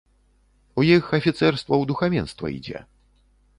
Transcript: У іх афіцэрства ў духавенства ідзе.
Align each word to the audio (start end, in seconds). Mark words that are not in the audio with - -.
У 0.81 0.85
іх 0.95 1.11
афіцэрства 1.17 1.71
ў 1.77 1.83
духавенства 1.93 2.45
ідзе. 2.57 2.79